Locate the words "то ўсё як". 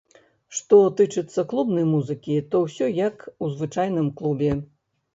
2.51-3.15